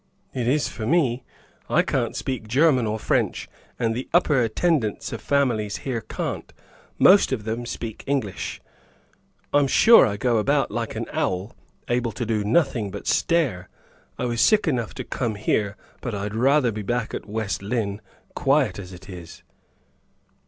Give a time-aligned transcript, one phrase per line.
[0.33, 1.23] "It is for me.
[1.69, 6.51] I can't speak German or French, and the upper attendants of families here can't;
[6.97, 8.61] most of them speak English.
[9.53, 11.55] I'm sure I go about like an owl,
[11.87, 13.69] able to do nothing but stare.
[14.17, 18.01] I was sick enough to come here, but I'd rather be back at West Lynne,
[18.33, 19.43] quiet as it is."